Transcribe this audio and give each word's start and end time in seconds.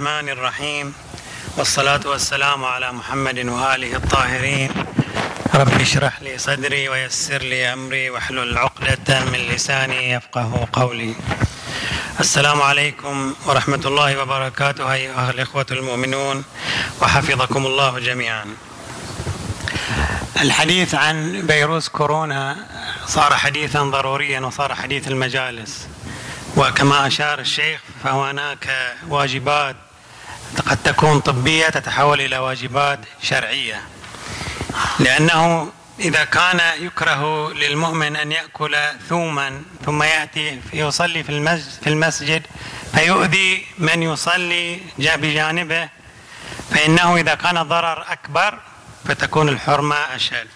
الرحمن 0.00 0.28
الرحيم. 0.28 0.94
والصلاة 1.56 2.00
والسلام 2.04 2.64
على 2.64 2.92
محمد 2.92 3.38
وآله 3.38 3.96
الطاهرين. 3.96 4.70
رب 5.54 5.80
اشرح 5.80 6.22
لي 6.22 6.38
صدري 6.38 6.88
ويسر 6.88 7.42
لي 7.42 7.72
أمري 7.72 8.10
واحلل 8.10 8.58
عقدة 8.58 9.24
من 9.24 9.38
لساني 9.38 10.12
يفقه 10.12 10.68
قولي. 10.72 11.14
السلام 12.20 12.62
عليكم 12.62 13.34
ورحمة 13.46 13.80
الله 13.84 14.22
وبركاته 14.22 14.92
أيها 14.92 15.30
الإخوة 15.30 15.66
المؤمنون 15.70 16.44
وحفظكم 17.02 17.66
الله 17.66 17.98
جميعا. 17.98 18.44
الحديث 20.40 20.94
عن 20.94 21.44
فيروس 21.46 21.88
كورونا 21.88 22.56
صار 23.06 23.34
حديثا 23.34 23.82
ضروريا 23.82 24.40
وصار 24.40 24.74
حديث 24.74 25.08
المجالس. 25.08 25.88
وكما 26.56 27.06
أشار 27.06 27.38
الشيخ 27.38 27.80
فهناك 28.04 28.96
واجبات 29.08 29.76
قد 30.66 30.76
تكون 30.84 31.20
طبية 31.20 31.68
تتحول 31.68 32.20
إلى 32.20 32.38
واجبات 32.38 32.98
شرعية. 33.22 33.82
لأنه 34.98 35.72
إذا 36.00 36.24
كان 36.24 36.60
يكره 36.80 37.52
للمؤمن 37.52 38.16
أن 38.16 38.32
يأكل 38.32 38.76
ثوما 39.08 39.62
ثم 39.86 40.02
يأتي 40.02 40.60
يصلي 40.72 41.22
في 41.22 41.86
المسجد 41.86 42.42
فيؤذي 42.94 43.66
من 43.78 44.02
يصلي 44.02 44.80
بجانبه 44.98 45.88
فإنه 46.70 47.16
إذا 47.16 47.34
كان 47.34 47.62
ضرر 47.62 48.12
أكبر 48.12 48.58
فتكون 49.04 49.48
الحرمة 49.48 49.96
أشد. 49.96 50.48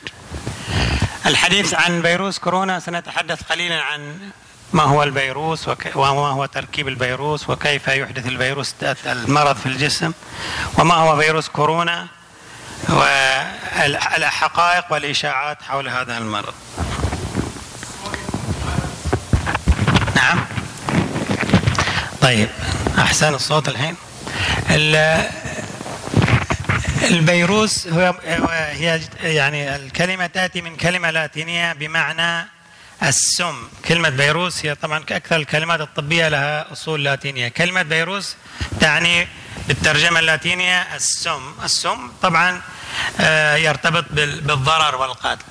الحديث 1.27 1.75
عن 1.75 2.03
فيروس 2.03 2.39
كورونا 2.39 2.81
سنتحدث 2.81 3.43
قليلا 3.43 3.83
عن 3.83 4.31
ما 4.75 4.83
هو 4.83 5.03
الفيروس 5.03 5.69
وما 5.95 6.29
هو 6.29 6.47
تركيب 6.47 6.89
الفيروس 6.89 7.51
وكيف 7.51 7.89
يحدث 7.89 8.27
الفيروس 8.27 8.75
المرض 9.07 9.57
في 9.57 9.67
الجسم 9.67 10.13
وما 10.79 10.95
هو 10.95 11.21
فيروس 11.21 11.49
كورونا 11.49 12.07
والحقائق 12.89 14.85
والإشاعات 14.91 15.63
حول 15.63 15.89
هذا 15.89 16.19
المرض. 16.19 16.55
نعم. 20.17 20.45
طيب 22.21 22.49
أحسن 22.99 23.35
الصوت 23.35 23.69
الحين. 23.69 23.97
الفيروس 27.11 27.89
هو 27.89 28.15
هي 28.51 29.01
يعني 29.23 29.77
الكلمة 29.77 30.27
تأتي 30.27 30.61
من 30.61 30.77
كلمة 30.77 31.11
لاتينية 31.11 31.73
بمعنى 31.73 32.54
السم. 33.09 33.69
كلمة 33.89 34.11
فيروس 34.11 34.67
هي 34.67 34.75
طبعا 34.75 34.99
أكثر 35.11 35.37
الكلمات 35.37 35.81
الطبية 35.81 36.29
لها 36.29 36.73
أصول 36.73 37.05
لاتينية. 37.05 37.49
كلمة 37.49 37.83
فيروس 37.83 38.37
تعني 38.81 39.29
بالترجمة 39.69 40.21
اللاتينية 40.21 40.97
السم. 40.97 41.55
السم 41.65 42.13
طبعا 42.23 42.63
آه، 43.21 43.57
يرتبط 43.57 44.05
بالضرر 44.13 44.97
والقتل 44.97 45.45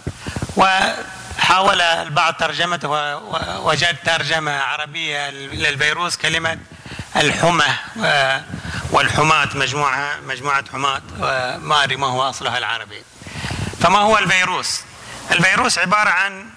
وحاول 0.58 1.82
البعض 1.82 2.34
ترجمته 2.34 2.90
ووجد 2.90 3.98
ترجمة 4.06 4.52
عربية 4.52 5.30
للفيروس 5.30 6.17
كلمة 6.17 6.58
الحمى. 7.16 7.66
والحماة 8.92 9.50
مجموعة 9.56 10.20
مجموعة 10.28 10.64
حماة. 10.73 11.02
وما 11.20 11.84
أدري 11.84 11.95
ما 11.95 12.08
هو 12.08 12.30
أصلها 12.30 12.58
العربي. 12.58 13.04
فما 13.82 14.00
هو 14.00 14.17
الفيروس 14.17 14.82
الفيروس 15.32 15.78
عبارة 15.80 16.10
عن 16.10 16.50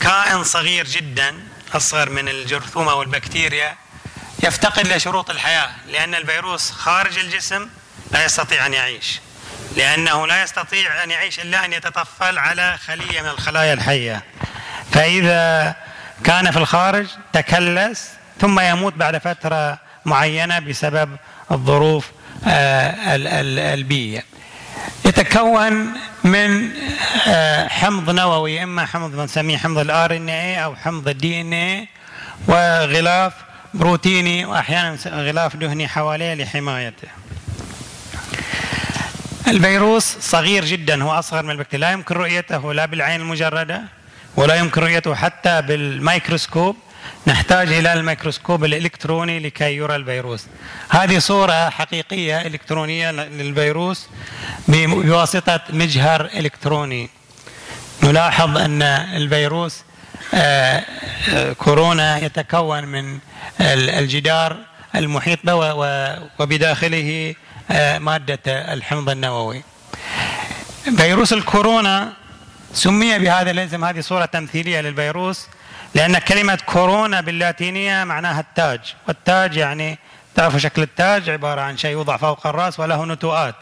كائن 0.00 0.44
صغير 0.44 0.86
جدا 0.86 1.34
أصغر 1.74 2.10
من 2.10 2.28
الجرثومة 2.28 2.94
والبكتيريا 2.94 3.76
يفتقد 4.42 4.86
لشروط 4.86 5.30
الحياة 5.30 5.70
لأن 5.88 6.14
الفيروس 6.14 6.70
خارج 6.70 7.18
الجسم 7.18 7.68
لا 8.10 8.24
يستطيع 8.24 8.66
أن 8.66 8.74
يعيش. 8.74 9.20
لأنه 9.76 10.26
لا 10.26 10.42
يستطيع 10.42 11.02
أن 11.04 11.10
يعيش 11.10 11.40
إلا 11.40 11.64
أن 11.64 11.72
يتطفل 11.72 12.38
على 12.38 12.78
خلية 12.86 13.22
من 13.22 13.28
الخلايا 13.28 13.72
الحية. 13.72 14.22
فإذا 14.92 15.74
كان 16.24 16.50
في 16.50 16.56
الخارج 16.56 17.06
تكلس 17.32 18.10
ثم 18.40 18.60
يموت 18.60 18.94
بعد 18.94 19.18
فترة 19.18 19.78
معينة 20.04 20.58
بسبب 20.58 21.16
الظروف 21.50 22.10
آه، 22.46 22.94
البيئية. 23.74 24.24
يتكون 25.04 25.92
من 26.24 26.70
آه، 27.28 27.68
حمض 27.68 28.10
نووي 28.10 28.62
إما 28.62 28.86
حمض 28.86 29.20
نسميه 29.20 29.56
حمض 29.56 29.78
ال 29.78 30.16
RNA 30.16 30.64
أو 30.64 30.76
حمض 30.76 31.08
ال 31.08 31.40
DNA 31.40 31.88
وغلاف 32.48 33.32
بروتيني 33.74 34.44
وأحيانا 34.44 34.96
غلاف 35.06 35.56
دهني 35.56 35.88
حواليه 35.88 36.34
لحمايته. 36.34 37.08
الفيروس 39.48 40.16
صغير 40.20 40.64
جدا 40.64 41.02
هو 41.02 41.10
أصغر 41.12 41.42
من 41.42 41.50
البكتيريا 41.50 41.86
لا 41.86 41.92
يمكن 41.92 42.14
رؤيته 42.14 42.72
لا 42.74 42.86
بالعين 42.86 43.20
المجردة 43.20 43.82
ولا 44.36 44.54
يمكن 44.54 44.80
رؤيته 44.80 45.14
حتى 45.14 45.62
بالميكروسكوب 45.62 46.76
نحتاج 47.26 47.72
إلى 47.72 47.92
الميكروسكوب 47.92 48.64
الإلكتروني 48.64 49.38
لكي 49.38 49.76
يرى 49.76 49.96
الفيروس. 49.96 50.46
هذه 50.88 51.18
صورة 51.18 51.70
حقيقية 51.70 52.46
إلكترونية 52.46 53.10
للفيروس 53.10 54.06
بواسطة 54.68 55.60
مجهر 55.70 56.24
إلكتروني. 56.34 57.10
نلاحظ 58.02 58.58
أن 58.58 58.82
الفيروس 58.82 59.82
آه، 60.34 60.84
آه، 61.34 61.52
كورونا 61.52 62.18
يتكون 62.18 62.84
من 62.84 63.18
الجدار 63.60 64.56
المحيط 64.94 65.38
به 65.44 65.64
وبداخله 66.38 67.34
آه، 67.70 67.98
مادة 67.98 68.40
الحمض 68.46 69.10
النووي. 69.10 69.62
فيروس 70.96 71.32
الكورونا 71.32 72.12
سمي 72.72 73.18
بهذا 73.18 73.50
الاسم 73.50 73.84
هذه 73.84 74.00
صورة 74.00 74.24
تمثيلية 74.24 74.80
للفيروس. 74.80 75.46
لأن 75.94 76.18
كلمة 76.18 76.58
كورونا 76.66 77.20
باللاتينية 77.20 78.04
معناها 78.04 78.40
التاج. 78.40 78.80
والتاج 79.08 79.56
يعني 79.56 79.98
تعرفوا 80.34 80.58
شكل 80.58 80.82
التاج 80.82 81.30
عبارة 81.30 81.60
عن 81.60 81.76
شيء 81.76 81.90
يوضع 81.90 82.16
فوق 82.16 82.46
الرأس 82.46 82.80
وله 82.80 83.06
نتوءات. 83.06 83.54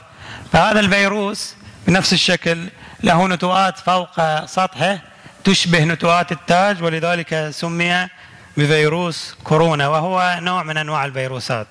فهذا 0.52 0.80
الفيروس 0.80 1.54
بنفس 1.86 2.12
الشكل 2.12 2.68
له 3.02 3.28
نتوءات 3.28 3.78
فوق 3.78 4.44
سطحه 4.44 4.98
تشبه 5.44 5.84
نتوءات 5.84 6.32
التاج 6.32 6.82
ولذلك 6.82 7.48
سمي 7.50 8.08
بفيروس 8.56 9.36
كورونا 9.44 9.88
وهو 9.88 10.38
نوع 10.40 10.62
من 10.62 10.76
أنواع 10.76 11.04
الفيروسات. 11.04 11.66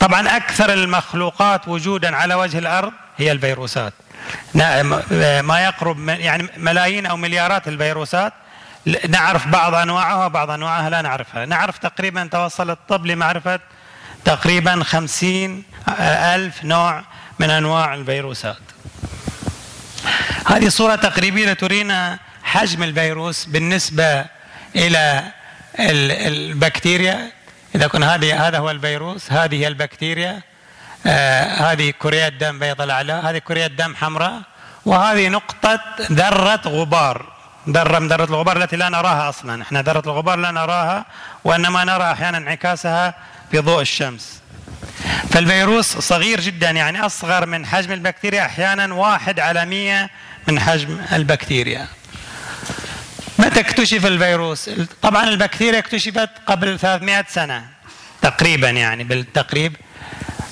طبعا 0.00 0.36
أكثر 0.36 0.72
المخلوقات 0.72 1.68
وجودا 1.68 2.16
على 2.16 2.34
وجه 2.34 2.58
الأرض 2.58 2.92
هي 3.16 3.32
الفيروسات. 3.32 3.92
ما 4.54 5.64
يقرب 5.64 6.08
يعني 6.08 6.48
ملايين 6.56 7.06
أو 7.06 7.16
مليارات 7.16 7.68
الفيروسات 7.68 8.32
نعرف 9.08 9.46
بعض 9.46 9.74
أنواعها 9.74 10.26
وبعض 10.26 10.50
أنواعها 10.50 10.90
لا 10.90 11.02
نعرفها. 11.02 11.46
نعرف 11.46 11.78
تقريبا 11.78 12.28
توصل 12.32 12.70
الطب 12.70 13.06
لمعرفة 13.06 13.60
تقريبا 14.24 14.84
خمسين 14.84 15.64
ألف 15.98 16.64
نوع 16.64 17.04
من 17.38 17.50
أنواع 17.50 17.94
الفيروسات. 17.94 18.56
هذه 20.46 20.68
صورة 20.68 20.94
تقريبية 20.94 21.52
ترينا 21.52 22.18
حجم 22.42 22.82
الفيروس 22.82 23.44
بالنسبة 23.44 24.26
إلى 24.76 25.24
البكتيريا. 25.78 27.32
إذا 27.74 27.86
كنا 27.86 28.14
هذه 28.14 28.48
هذا 28.48 28.58
هو 28.58 28.70
الفيروس 28.70 29.32
هذه 29.32 29.56
هي 29.56 29.68
البكتيريا. 29.68 30.42
آه 31.06 31.44
هذه 31.44 31.90
كريات 31.90 32.32
دم 32.32 32.58
بيض 32.58 32.80
الأعلى 32.82 33.12
هذه 33.12 33.38
كريات 33.38 33.70
دم 33.70 33.96
حمراء 33.96 34.42
وهذه 34.84 35.28
نقطة 35.28 35.80
ذرة 36.12 36.60
غبار. 36.66 37.33
ذرة 37.68 37.98
من 37.98 38.08
ذرة 38.08 38.24
الغبار 38.24 38.56
التي 38.62 38.76
لا 38.76 38.88
نراها 38.88 39.28
أصلا. 39.28 39.62
إحنا 39.62 39.82
ذرة 39.82 40.02
الغبار 40.06 40.38
لا 40.38 40.50
نراها 40.50 41.04
وإنما 41.44 41.84
نرى 41.84 42.12
أحيانا 42.12 42.38
انعكاسها 42.38 43.14
في 43.50 43.58
ضوء 43.58 43.80
الشمس. 43.80 44.40
فالفيروس 45.30 45.96
صغير 45.98 46.40
جدا 46.40 46.70
يعني 46.70 47.06
أصغر 47.06 47.46
من 47.46 47.66
حجم 47.66 47.92
البكتيريا 47.92 48.46
أحيانا 48.46 48.94
واحد 48.94 49.40
على 49.40 49.64
مية 49.64 50.10
من 50.48 50.60
حجم 50.60 51.00
البكتيريا. 51.12 51.86
متى 53.38 53.60
اكتشف 53.60 54.06
الفيروس؟ 54.06 54.70
طبعا 55.02 55.24
البكتيريا 55.28 55.78
اكتشفت 55.78 56.30
قبل 56.46 56.78
300 56.78 57.24
سنة 57.28 57.64
تقريبا 58.22 58.70
يعني 58.70 59.04
بالتقريب. 59.04 59.76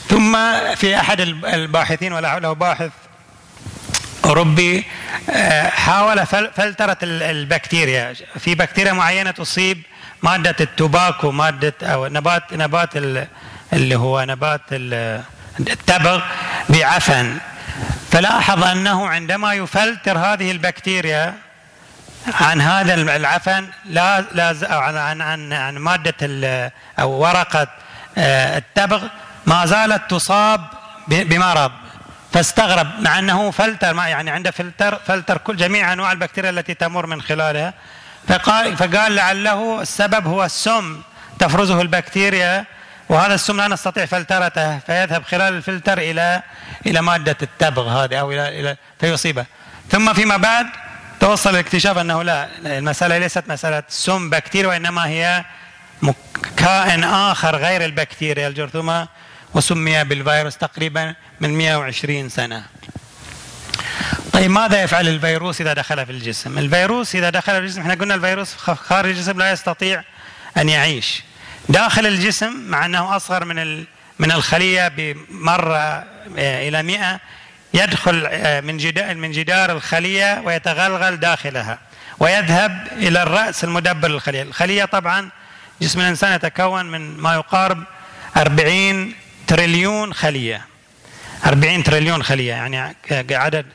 ثم 0.09 0.37
في 0.75 1.01
أحد 1.01 1.21
الباحثين 1.45 2.13
ولعله 2.13 2.53
باحث 2.53 2.91
أوروبي 4.25 4.85
آه، 5.31 5.69
حاول 5.69 6.27
فلترة 6.27 6.97
البكتيريا. 7.03 8.15
في 8.39 8.55
بكتيريا 8.55 8.93
معينة 8.93 9.31
تصيب 9.31 9.83
مادة 10.23 10.57
التوباكو 10.61 11.31
مادة 11.31 11.75
أو 11.83 12.07
نبات 12.07 12.43
نبات 12.53 12.91
اللي 13.73 13.97
هو 13.97 14.25
نبات 14.25 14.61
التبغ 15.61 16.23
بعفن. 16.69 17.39
فلاحظ 18.11 18.65
أنه 18.65 19.09
عندما 19.09 19.55
يفلتر 19.55 20.19
هذه 20.19 20.51
البكتيريا 20.51 21.35
عن 22.41 22.61
هذا 22.61 22.95
العفن 22.95 23.67
لا 23.85 24.21
لا 24.21 24.57
عن 24.71 25.21
عن 25.21 25.53
عن 25.53 25.79
مادة 25.79 26.73
أو 26.99 27.11
ورقة 27.11 27.69
آه، 28.19 28.59
التبغ 28.59 29.03
ما 29.47 29.67
زالت 29.67 30.11
تصاب 30.11 30.61
بمرض. 31.09 31.73
فاستغرب 32.33 32.89
مع 33.01 33.19
أنه 33.19 33.51
فلتر 33.51 33.95
يعني 33.97 34.31
عنده 34.31 34.51
فلتر 34.51 34.99
فلتر 35.07 35.39
كل 35.39 35.57
جميع 35.57 35.93
أنواع 35.93 36.13
البكتيريا 36.13 36.51
التي 36.51 36.75
تمر 36.75 37.07
من 37.07 37.23
خلالها. 37.23 37.75
فقال 38.29 38.77
فقال 38.77 39.15
لعله 39.15 39.83
السبب 39.83 40.27
هو 40.27 40.45
السم 40.45 41.03
تفرزه 41.39 41.81
البكتيريا 41.81 42.65
وهذا 43.09 43.35
السم 43.35 43.57
لا 43.57 43.69
نستطيع 43.69 44.07
فلترته 44.07 44.79
فيذهب 44.79 45.23
خلال 45.25 45.55
الفلتر 45.55 45.99
إلى 45.99 46.43
إلى 46.87 47.03
مادة 47.03 47.37
التبغ 47.43 47.89
هذه 47.89 48.21
أو 48.21 48.33
إلى 48.33 48.61
إلى 48.61 48.77
فيصيبه. 49.01 49.47
ثم 49.91 50.13
فيما 50.13 50.37
بعد 50.37 50.67
توصل 51.21 51.51
الاكتشاف 51.51 51.99
أنه 51.99 52.23
لا 52.23 52.49
المسألة 52.67 53.19
ليست 53.19 53.45
مسألة 53.49 53.83
سم 53.89 54.31
بكتيريا 54.31 54.69
وإنما 54.69 55.07
هي 55.07 55.45
كائن 56.57 57.05
آخر 57.05 57.57
غير 57.57 57.85
البكتيريا 57.85 58.49
الجرثومة. 58.49 59.09
وسمي 59.55 60.05
بالفيروس 60.05 60.57
تقريبا 60.57 61.15
من 61.41 61.59
120 61.59 62.29
سنة. 62.29 62.65
طيب 64.33 64.51
ماذا 64.51 64.83
يفعل 64.83 65.09
الفيروس 65.09 65.61
إذا 65.61 65.73
دخل 65.73 66.07
في 66.07 66.13
الجسم؟ 66.13 66.59
الفيروس 66.59 67.15
إذا 67.15 67.31
دخل 67.31 67.53
في 67.53 67.59
الجسم 67.59 67.81
إحنا 67.81 67.95
قلنا 67.95 68.15
الفيروس 68.15 68.55
خارج 68.57 69.11
الجسم 69.11 69.39
لا 69.39 69.53
يستطيع 69.53 70.03
أن 70.57 70.69
يعيش. 70.69 71.23
داخل 71.69 72.07
الجسم 72.07 72.53
مع 72.69 72.87
أنه 72.87 73.17
أصغر 73.17 73.45
من 73.45 73.85
من 74.19 74.33
الخلية 74.33 74.89
بمرة 74.89 76.05
آه، 76.39 76.69
إلى 76.69 76.83
100 76.83 77.21
يدخل 77.75 78.27
آه، 78.31 78.61
من 78.61 78.77
جدار 78.77 79.15
من 79.15 79.33
جدار 79.33 79.73
الخلية 79.73 80.43
ويتغلغل 80.45 81.17
داخلها 81.17 81.79
ويذهب 82.19 82.89
إلى 82.93 83.23
الرأس 83.23 83.65
المدبر 83.65 84.09
للخلية، 84.09 84.43
الخلية 84.43 84.85
طبعا 84.85 85.29
جسم 85.83 86.01
الإنسان 86.01 86.33
يتكون 86.33 86.87
من 86.87 87.17
ما 87.17 87.35
يقارب 87.35 87.85
40 88.37 89.15
تريليون 89.53 90.15
خلية. 90.15 90.67
40 91.47 91.83
تريليون 91.83 92.23
خلية. 92.23 92.49
يعني 92.49 92.97
عدد 93.31 93.67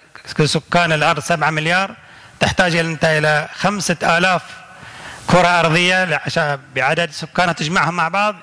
سكان 0.46 0.92
الأرض 0.92 1.20
7 1.20 1.50
مليار. 1.50 1.96
تحتاج 2.40 2.76
انت 2.76 3.06
إلى 3.06 3.50
5000 3.56 4.42
كرة 5.28 5.48
أرضية 5.48 6.22
بعدد 6.76 7.12
سكانها 7.12 7.54
تجمعهم 7.54 7.94
مع 7.94 8.08
بعض 8.08 8.36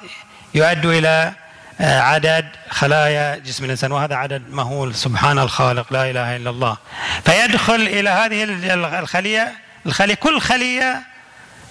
يؤدوا 0.54 0.92
إلى 0.92 1.32
آه، 1.81 2.00
عدد 2.00 2.46
خلايا 2.70 3.36
جسم 3.36 3.64
الإنسان. 3.64 3.92
وهذا 3.92 4.14
عدد 4.14 4.42
مهول. 4.50 4.94
سبحان 4.94 5.38
الخالق. 5.38 5.92
لا 5.92 6.10
إله 6.10 6.36
إلا 6.36 6.50
الله. 6.50 6.76
فيدخل 7.25 7.75
إلى 7.75 8.10
هذه 8.10 8.44
الخلية. 8.98 9.52
الخليه 9.86 10.14
كل 10.14 10.40
خلية 10.40 11.13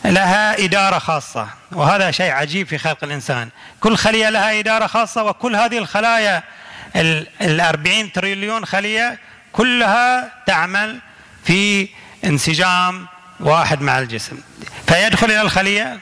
لها 0.05 0.65
إدارة 0.65 0.99
خاصة 0.99 1.47
وهذا 1.71 2.11
شيء 2.11 2.31
عجيب 2.31 2.67
في 2.67 2.77
خلق 2.77 3.03
الإنسان. 3.03 3.49
كل 3.79 3.97
خلية 3.97 4.29
لها 4.29 4.59
إدارة 4.59 4.87
خاصة 4.87 5.23
وكل 5.23 5.55
هذه 5.55 5.77
الخلايا 5.77 6.43
ال 6.95 7.61
40 7.61 8.11
تريليون 8.11 8.65
خلية 8.65 9.19
كلها 9.53 10.31
تعمل 10.45 10.99
في 11.43 11.89
انسجام 12.25 13.07
واحد 13.39 13.81
مع 13.81 13.99
الجسم. 13.99 14.37
فيدخل 14.87 15.31
إلى 15.31 15.41
الخلية 15.41 15.99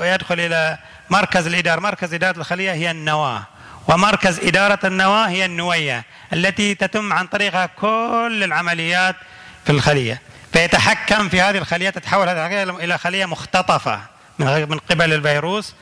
ويدخل 0.00 0.40
إلى 0.40 0.78
مركز 1.10 1.46
الإدارة. 1.46 1.80
مركز 1.80 2.14
إدارة 2.14 2.38
الخلية 2.38 2.72
هي 2.72 2.90
النواة 2.90 3.42
ومركز 3.88 4.40
إدارة 4.40 4.78
النواة 4.84 5.28
هي 5.28 5.44
النوية 5.44 6.04
التي 6.32 6.74
تتم 6.74 7.12
عن 7.12 7.26
طريقها 7.26 7.66
كل 7.66 8.40
العمليات 8.44 9.16
في 9.64 9.72
الخلية. 9.72 10.20
فيتحكم 10.56 11.28
في 11.28 11.40
هذه 11.40 11.58
الخلية 11.58 11.90
تتحول 11.90 12.28
هذه 12.28 12.46
الخلية 12.46 12.84
إلى 12.84 12.98
خلية 12.98 13.26
مختطفة 13.26 14.00
من 14.38 14.78
قبل 14.90 15.12
الفيروس 15.12 15.74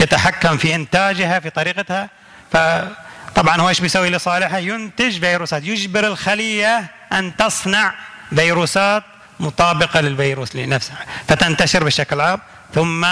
يتحكم 0.00 0.56
في 0.56 0.74
إنتاجها 0.74 1.40
في 1.40 1.50
طريقتها. 1.50 2.10
فطبعا 2.52 3.60
هو 3.60 3.68
إيش 3.68 3.80
بيسوي 3.80 4.10
لصالحه؟ 4.10 4.58
ينتج 4.58 5.20
فيروسات. 5.20 5.64
يجبر 5.64 6.06
الخلية 6.06 6.90
أن 7.12 7.36
تصنع 7.36 7.94
فيروسات 8.34 9.02
مطابقة 9.40 10.00
للفيروس 10.00 10.56
لنفسها 10.56 11.06
فتنتشر 11.28 11.84
بشكل 11.84 12.20
عام 12.20 12.40
ثم 12.74 13.06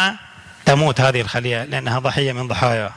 تموت 0.64 1.00
هذه 1.00 1.20
الخلية 1.20 1.64
لأنها 1.64 1.98
ضحية 1.98 2.32
من 2.32 2.48
ضحايا. 2.48 2.90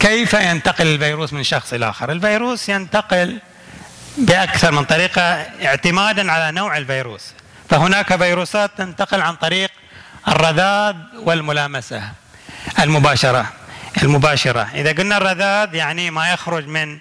كيف 0.00 0.34
ينتقل 0.34 0.86
الفيروس 0.86 1.32
من 1.32 1.42
شخص 1.42 1.72
إلى 1.72 1.88
آخر؟ 1.88 2.12
الفيروس 2.12 2.68
ينتقل 2.68 3.38
بأكثر 4.16 4.72
من 4.72 4.84
طريقة 4.84 5.22
اعتمادا 5.64 6.32
على 6.32 6.52
نوع 6.52 6.76
الفيروس. 6.76 7.32
فهناك 7.70 8.16
فيروسات 8.16 8.70
تنتقل 8.78 9.20
عن 9.22 9.36
طريق 9.36 9.70
الرذاذ 10.28 10.96
والملامسة 11.16 12.02
المباشرة. 12.80 13.52
المباشرة. 14.02 14.68
إذا 14.74 14.92
قلنا 14.92 15.16
الرذاذ 15.16 15.74
يعني 15.74 16.10
ما 16.10 16.32
يخرج 16.32 16.66
من 16.66 16.98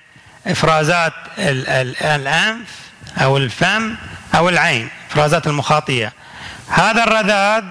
إفرازات 0.47 1.13
الأنف 1.37 2.67
أو 3.17 3.37
الفم 3.37 3.95
أو 4.35 4.49
العين 4.49 4.89
إفرازات 5.11 5.47
المخاطية. 5.47 6.13
هذا 6.69 7.03
الرذاذ 7.03 7.63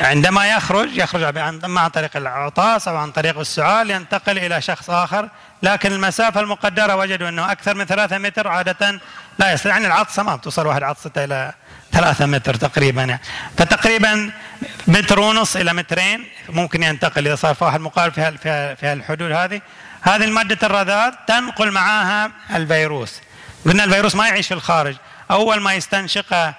عندما 0.00 0.48
يخرج 0.48 0.96
يخرج 0.96 1.38
عن 1.38 1.88
طريق 1.88 2.16
العطاس 2.16 2.88
أو 2.88 2.96
عن 2.96 3.10
طريق 3.10 3.38
السعال 3.38 3.90
ينتقل 3.90 4.38
إلى 4.38 4.60
شخص 4.62 4.90
آخر. 4.90 5.28
لكن 5.62 5.92
المسافة 5.92 6.40
المقدرة 6.40 6.96
وجدوا 6.96 7.28
أنه 7.28 7.52
أكثر 7.52 7.74
من 7.74 7.84
ثلاثة 7.84 8.18
متر 8.18 8.48
عادة 8.48 9.00
لا 9.38 9.52
يستطيع 9.52 9.72
يعني 9.72 9.86
العطسه 9.86 10.22
ما 10.22 10.36
بتوصل 10.36 10.66
واحد 10.66 10.82
عطسته 10.82 11.24
إلى 11.24 11.52
ثلاثة 11.92 12.26
متر 12.26 12.54
تقريبا 12.54 13.02
يعني. 13.02 13.20
فتقريبا 13.58 14.30
متر 14.86 15.20
ونص 15.20 15.56
إلى 15.56 15.72
مترين 15.72 16.24
ممكن 16.48 16.82
ينتقل 16.82 17.26
إذا 17.26 17.34
صار 17.34 17.54
في 17.54 17.64
واحد 17.64 17.80
مقارب 17.80 18.12
في 18.12 18.76
في 18.76 18.92
الحدود 18.92 19.32
هذه. 19.32 19.60
هذه 20.02 20.24
المادة 20.24 20.58
الرذاذ 20.62 21.12
تنقل 21.26 21.70
معاها 21.70 22.30
الفيروس. 22.54 23.20
قلنا 23.66 23.84
الفيروس 23.84 24.14
ما 24.14 24.28
يعيش 24.28 24.46
في 24.48 24.54
الخارج. 24.54 24.96
أول 25.30 25.60
ما 25.60 25.74
يستنشقه 25.74 26.54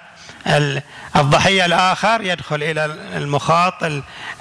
الضحية 1.16 1.66
الآخر 1.66 2.22
يدخل 2.22 2.64
إلى 2.64 2.86
المخاط 3.16 3.74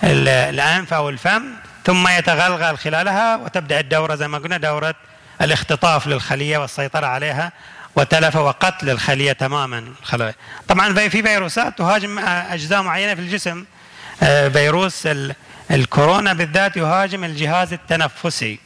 الأنف 0.05 0.94
أو 0.94 1.08
الفم 1.08 1.43
ثم 1.85 2.08
يتغلغل 2.08 2.79
خلالها 2.79 3.37
وتبدأ 3.37 3.81
الدورة 3.81 4.14
زي 4.14 4.29
ما 4.29 4.38
قلنا 4.38 4.56
دورة 4.56 4.94
الاختطاف 5.43 6.06
للخلية 6.06 6.58
والسيطرة 6.58 7.06
عليها 7.06 7.52
وتلف 7.96 8.37
وقتل 8.37 8.90
الخلية 8.90 9.32
تماما. 9.32 9.85
الخلايا 10.02 10.35
طبعا 10.69 11.08
في 11.08 11.23
فيروسات 11.23 11.79
تهاجم 11.79 12.19
أجزاء 12.29 12.82
معينة 12.82 13.14
في 13.14 13.20
الجسم. 13.20 13.64
آه، 14.23 14.49
فيروس 14.49 15.08
الكورونا 15.70 16.32
بالذات 16.32 16.76
يهاجم 16.76 17.25
الجهاز 17.25 17.73
التنفسي 17.73 18.58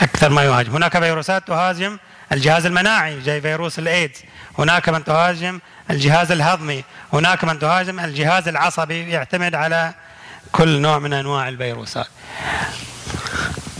أكثر 0.00 0.28
ما 0.28 0.42
يهاجم. 0.44 0.72
هناك 0.72 0.98
فيروسات 0.98 1.46
تهاجم 1.46 1.98
الجهاز 2.32 2.66
المناعي 2.66 3.20
زي 3.20 3.40
فيروس 3.40 3.78
الإيدز. 3.78 4.22
هناك 4.58 4.88
من 4.88 5.04
تهاجم 5.04 5.60
الجهاز 5.90 6.32
الهضمي. 6.32 6.84
هناك 7.12 7.44
من 7.44 7.58
تهاجم 7.58 8.00
الجهاز 8.00 8.48
العصبي 8.48 9.10
يعتمد 9.10 9.54
على 9.54 9.94
كل 10.52 10.80
نوع 10.80 10.98
من 10.98 11.12
أنواع 11.12 11.48
الفيروسات. 11.48 12.06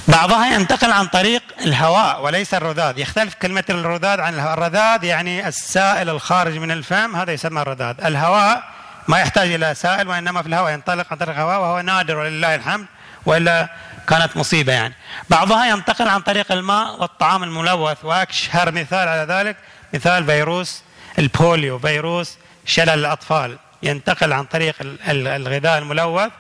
بعضها 0.09 0.55
ينتقل 0.55 0.93
عن 0.93 1.07
طريق 1.07 1.43
الهواء 1.65 2.25
وليس 2.25 2.55
الرذاذ. 2.55 2.99
يختلف 2.99 3.35
كلمة 3.35 3.65
الرذاذ 3.71 4.21
عن 4.21 4.35
الهواء. 4.35 4.55
الرذاذ 4.55 5.05
يعني 5.05 5.49
السائل 5.49 6.11
الخارج 6.11 6.57
من 6.57 6.71
الفم 6.71 7.17
هذا 7.17 7.33
يسمى 7.33 7.63
الرذاذ. 7.63 7.95
الهواء 8.05 8.63
ما 9.09 9.19
يحتاج 9.19 9.53
إلى 9.53 9.75
سائل 9.75 10.09
وإنما 10.09 10.43
في 10.43 10.49
الهواء 10.49 10.73
ينطلق 10.73 11.07
عن 11.11 11.17
طريق 11.19 11.35
الهواء 11.35 11.61
وهو 11.61 11.81
نادر 11.81 12.17
ولله 12.17 12.55
الحمد 12.55 12.87
وإلا 13.27 13.69
كانت 14.09 14.37
مصيبة 14.37 14.73
يعني. 14.73 14.95
بعضها 15.31 15.67
ينتقل 15.67 16.09
عن 16.09 16.21
طريق 16.21 16.53
الماء 16.53 17.01
والطعام 17.01 17.43
الملوث. 17.43 18.05
وأشهر 18.05 18.73
مثال 18.73 19.09
على 19.09 19.27
ذلك 19.29 19.57
مثال 19.95 20.27
فيروس 20.27 20.83
البوليو 21.19 21.79
فيروس 21.79 22.37
شلل 22.67 22.91
الأطفال. 22.91 23.59
ينتقل 23.83 24.33
عن 24.33 24.45
طريق 24.45 24.75
الغذاء 25.11 25.79
الملوث 25.79 26.31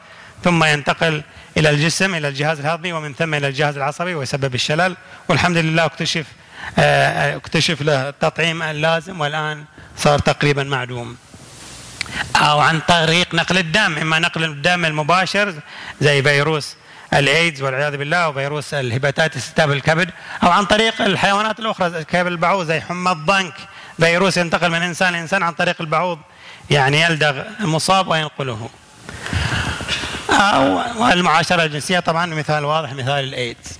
ثم 0.44 0.64
ينتقل 0.64 1.22
إلى 1.56 1.70
الجسم 1.70 2.14
إلى 2.14 2.28
الجهاز 2.28 2.60
الهضمي 2.60 2.92
ومن 2.92 3.14
ثم 3.14 3.34
إلى 3.34 3.48
الجهاز 3.48 3.76
العصبي 3.76 4.14
ويسبب 4.14 4.54
الشلل. 4.54 4.96
والحمد 5.28 5.56
لله 5.56 5.84
اكتشف 5.84 6.26
آه، 6.78 7.36
اكتشف 7.36 7.82
له 7.82 8.08
التطعيم 8.08 8.62
اللازم 8.62 9.20
والآن 9.20 9.64
صار 9.96 10.18
تقريبا 10.18 10.62
معدوم. 10.62 11.16
أو 12.36 12.60
عن 12.60 12.80
طريق 12.80 13.34
نقل 13.34 13.58
الدم 13.58 13.98
إما 13.98 14.18
نقل 14.18 14.44
الدم 14.44 14.84
المباشر 14.84 15.54
زي 16.00 16.22
فيروس 16.22 16.76
الايدز 17.14 17.62
والعياذ 17.62 17.96
بالله 17.96 18.16
أو 18.16 18.32
فيروس 18.32 18.74
ال 18.74 18.82
hepatitis 18.82 19.48
التهاب 19.48 19.72
الكبد 19.72 20.10
أو 20.42 20.50
عن 20.50 20.64
طريق 20.64 21.02
الحيوانات 21.02 21.60
الأخرى 21.60 22.04
كبد 22.04 22.26
البعوض 22.26 22.66
زي 22.66 22.80
حمى 22.80 23.12
الضنك. 23.12 23.54
فيروس 24.00 24.36
ينتقل 24.36 24.70
من 24.70 24.82
إنسان 24.82 25.12
لإنسان 25.12 25.42
عن 25.42 25.52
طريق 25.52 25.76
البعوض 25.80 26.18
يعني 26.70 27.00
يلدغ 27.00 27.42
المصاب 27.60 28.08
وينقله. 28.08 28.68
أو 30.30 30.80
المعاشرة 31.12 31.64
الجنسية 31.64 32.00
طبعا 32.00 32.26
مثال 32.26 32.64
واضح 32.64 32.92
مثال 32.92 33.24
الإيدز. 33.24 33.78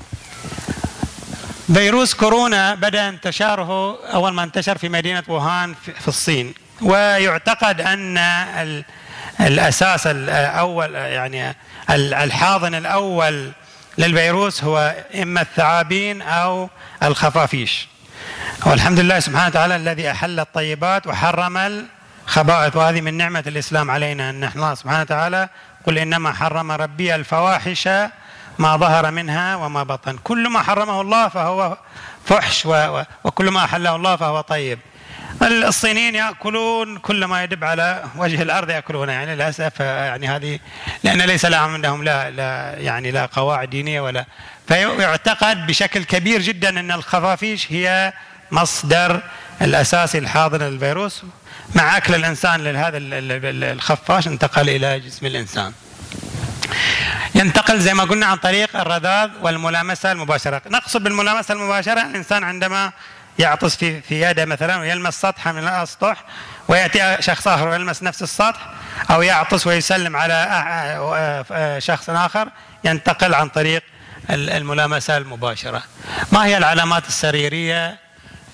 فيروس 1.75 2.15
كورونا 2.15 2.75
بدأ 2.75 3.09
انتشاره 3.09 3.99
أول 4.15 4.33
ما 4.33 4.43
انتشر 4.43 4.79
في 4.79 4.89
مدينة 4.89 5.23
ووهان 5.29 5.75
في 6.01 6.09
الصين. 6.09 6.55
ويعتقد 6.83 7.81
أن 7.81 8.19
الأساس 9.41 10.07
الأول 10.07 10.95
يعني 10.95 11.57
الحاضن 11.91 12.75
الأول 12.75 13.53
للفيروس 13.99 14.65
هو 14.65 14.95
إما 15.23 15.41
الثعابين 15.41 16.23
أو 16.23 16.71
الخفافيش. 17.03 17.89
والحمد 18.67 19.01
لله 19.01 19.21
سبحانه 19.21 19.47
وتعالى 19.47 19.77
الذي 19.77 20.11
أحل 20.11 20.41
الطيبات 20.41 21.07
وحرم 21.07 21.57
الخبائث. 21.57 22.77
وهذه 22.77 23.01
من 23.01 23.15
نعمة 23.15 23.45
الإسلام 23.47 23.91
علينا 23.91 24.31
أن 24.31 24.45
الله 24.45 24.75
سبحانه 24.75 25.01
وتعالى 25.01 25.49
قل 25.87 25.99
إنما 25.99 26.33
حرم 26.33 26.73
ربي 26.73 27.15
الفواحش 27.15 27.89
ما 28.59 28.77
ظهر 28.77 29.11
منها 29.11 29.57
وما 29.57 29.83
بطن. 29.83 30.17
كل 30.25 30.49
ما 30.49 30.63
حرمه 30.63 31.01
الله 31.01 31.29
فهو 31.29 31.77
فحش 32.25 32.67
وكل 33.25 33.51
ما 33.51 33.65
أحله 33.65 33.97
الله 33.97 34.17
فهو 34.17 34.41
طيب. 34.41 34.79
الصينيين 35.43 36.15
يأكلون 36.15 36.99
كل 36.99 37.25
ما 37.25 37.45
يدب 37.45 37.65
على 37.65 38.05
وجه 38.17 38.43
الأرض 38.43 38.71
يأكلونه. 38.71 39.13
يعني 39.13 39.35
للأسف 39.35 39.81
يعني 39.81 40.29
هذه 40.29 40.59
لأن 41.05 41.23
ليس 41.23 41.45
لهم 41.45 41.75
عندهم 41.75 42.05
لا 42.05 42.31
لا 42.31 42.75
يعني 42.79 43.11
لا 43.11 43.27
قواعد 43.27 43.71
دينية 43.71 44.01
ولا. 44.01 44.25
فيعتقد 44.69 45.67
بشكل 45.67 46.05
كبير 46.05 46.41
جدا 46.41 46.81
أن 46.81 46.91
الخفافيش 46.91 47.73
هي 47.73 48.13
مصدر 48.51 49.23
الاساسي 49.63 50.19
الحاضر 50.19 50.63
للفيروس 50.63 51.23
مع 51.75 51.97
أكل 51.97 52.15
الإنسان 52.15 52.65
لهذا 52.65 52.99
الخفاش 53.73 54.27
انتقل 54.27 54.69
إلى 54.71 55.01
جسم 55.01 55.27
الإنسان. 55.27 55.73
ينتقل 57.35 57.81
زي 57.81 57.95
ما 57.95 58.05
قلنا 58.05 58.27
عن 58.27 58.37
طريق 58.37 58.77
الرذاذ 58.77 59.31
والملامسة 59.43 60.13
المباشرة، 60.13 60.63
نقصد 60.67 61.03
بالملامسة 61.03 61.55
المباشرة 61.55 62.03
الإنسان 62.03 62.45
عندما 62.45 62.93
يعطس 63.39 63.77
في 63.77 64.01
في 64.01 64.21
يده 64.21 64.45
مثلا 64.45 64.77
ويلمس 64.77 65.21
سطحا 65.21 65.53
من 65.53 65.63
الأسطح 65.63 66.25
ويأتي 66.69 67.17
شخص 67.23 67.49
آخر 67.49 67.69
ويلمس 67.69 68.03
نفس 68.03 68.23
السطح 68.23 68.71
أو 69.11 69.23
يعطس 69.23 69.67
ويسلم 69.67 70.17
على 70.17 71.79
شخص 71.79 72.11
آخر 72.11 72.49
ينتقل 72.85 73.35
عن 73.35 73.49
طريق 73.49 73.83
الملامسة 74.31 75.17
المباشرة. 75.17 75.83
ما 76.33 76.45
هي 76.45 76.57
العلامات 76.57 77.09
السريرية 77.09 77.99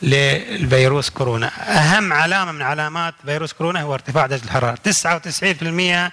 للفيروس 0.03 1.11
كورونا؟ 1.11 1.51
أهم 1.69 2.13
علامة 2.13 2.53
من 2.53 2.63
علامات 2.63 3.15
فيروس 3.27 3.53
كورونا 3.53 3.83
هو 3.83 3.95
ارتفاع 3.95 4.27
درجة 4.27 4.45
الحرارة، 4.45 4.75
99% 4.75 6.13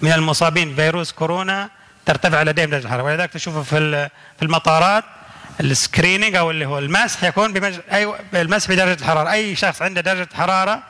من 0.00 0.12
المصابين 0.12 0.72
بفيروس 0.72 1.12
كورونا 1.12 1.70
ترتفع 2.06 2.42
لديهم 2.42 2.70
درجة 2.70 2.84
الحرارة. 2.84 3.02
ولذلك 3.02 3.30
تشوفوا 3.30 3.62
في 3.62 4.08
في 4.38 4.42
المطارات 4.42 5.04
السكريننج 5.60 6.34
أو 6.36 6.50
اللي 6.50 6.66
هو 6.66 6.78
المسح 6.78 7.24
يكون 7.24 7.52
بمج... 7.52 7.74
اي 7.92 8.14
المسح 8.34 8.70
بدرجة 8.70 9.00
الحرارة. 9.00 9.30
أي 9.32 9.56
شخص 9.56 9.82
عنده 9.82 10.00
درجة 10.00 10.28
حرارة 10.34 10.82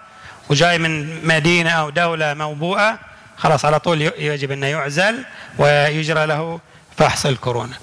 وجاي 0.51 0.79
من 0.79 1.25
مدينة 1.27 1.71
أو 1.71 1.91
دولة 1.91 2.35
موبوءة 2.35 2.99
خلاص 3.37 3.65
على 3.65 3.79
طول 3.79 4.03
يجب 4.03 4.51
أنه 4.51 4.67
يعزل 4.67 5.25
ويجرى 5.59 6.27
له 6.27 6.61
فحص 6.99 7.27
الكورونا. 7.27 7.75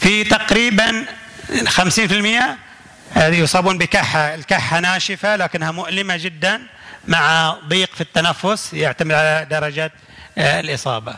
في 0.00 0.24
تقريبا 0.24 1.04
50% 1.68 1.80
يصابون 3.16 3.78
بكحة. 3.78 4.34
الكحة 4.34 4.80
ناشفة 4.80 5.36
لكنها 5.36 5.70
مؤلمة 5.70 6.16
جدا 6.16 6.60
مع 7.08 7.56
ضيق 7.68 7.94
في 7.94 8.00
التنفس 8.00 8.74
يعتمد 8.74 9.12
على 9.12 9.46
درجه 9.50 9.92
آه، 10.38 10.60
الإصابة. 10.60 11.16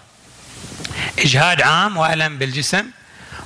إجهاد 1.18 1.62
عام 1.62 1.96
وألم 1.96 2.38
بالجسم 2.38 2.86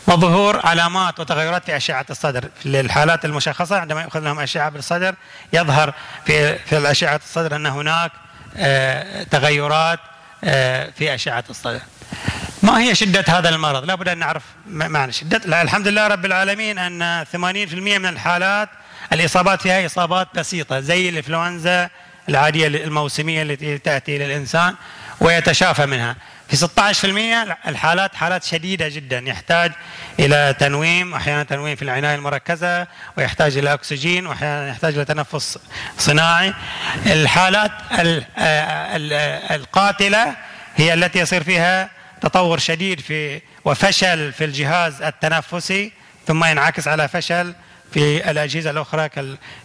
وظهور 0.07 0.67
علامات 0.67 1.21
وتغيرات 1.21 1.65
في 1.65 1.77
أشعة 1.77 2.07
الصدر. 2.11 2.49
في 2.63 2.81
الحالات 2.81 3.25
المشخصة 3.25 3.79
عندما 3.79 4.03
يأخذ 4.03 4.21
لهم 4.21 4.41
أشعة 4.41 4.71
بالصدر 4.71 5.15
يظهر 5.53 5.95
في 6.27 6.59
في 6.59 6.79
الأشعة 6.79 7.21
الصدر 7.25 7.57
أن 7.57 7.67
هناك 7.67 8.13
آه، 8.57 9.23
تغيرات 9.23 10.01
آه، 10.45 10.91
في 10.99 11.15
أشعة 11.15 11.45
الصدر. 11.51 11.81
ما 12.67 12.81
هي 12.81 12.95
شدة 12.95 13.25
هذا 13.29 13.49
المرض؟ 13.49 13.85
لابد 13.85 14.09
أن 14.09 14.19
نعرف 14.19 14.43
معنى 14.67 15.13
شدة. 15.13 15.41
لا 15.45 15.63
الحمد 15.63 15.89
لله 15.89 16.07
رب 16.07 16.25
العالمين 16.25 16.79
أن 16.79 17.25
80% 17.33 17.37
من 17.99 18.07
الحالات 18.07 18.69
الإصابات 19.13 19.63
فيها 19.63 19.87
إصابات 19.87 20.29
بسيطة 20.35 20.81
زي 20.81 21.09
الإنفلونزا 21.09 21.91
العادية 22.29 22.67
الموسمية 22.67 23.43
التي 23.43 23.79
تأتي 23.79 24.19
للإنسان 24.19 24.75
ويتشافى 25.21 25.87
منها. 25.87 26.17
في 26.49 26.57
16% 26.57 27.69
الحالات 27.69 28.15
حالات 28.15 28.45
شديدة 28.45 28.89
جدا 28.89 29.19
يحتاج 29.19 29.73
إلى 30.19 30.55
تنويم 30.59 31.15
أحيانا 31.15 31.43
تنويم 31.43 31.77
في 31.77 31.83
العناية 31.83 32.15
المركزة 32.15 32.87
ويحتاج 33.17 33.57
إلى 33.57 33.75
أكسجين 33.75 34.27
وأحيانا 34.27 34.69
يحتاج 34.69 34.95
إلى 34.95 35.05
تنفس 35.05 35.59
صناعي. 35.99 36.55
الحالات 37.07 37.73
القاتلة 39.51 40.37
هي 40.77 40.95
التي 40.95 41.19
يصير 41.19 41.45
فيها 41.45 41.97
تطور 42.29 42.59
شديد 42.59 43.01
في 43.01 43.41
وفشل 43.65 44.33
في 44.33 44.45
الجهاز 44.45 45.03
التنفسي 45.03 45.93
ثم 46.27 46.45
ينعكس 46.45 46.89
على 46.89 47.09
فشل 47.09 47.55
في 47.93 48.31
الأجهزة 48.31 48.71
الأخرى 48.71 49.09